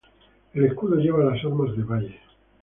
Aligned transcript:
El 0.55 0.65
escudo 0.65 0.95
lleva 0.95 1.23
las 1.25 1.45
armas 1.45 1.77
de 1.77 1.83
Valle. 1.83 2.19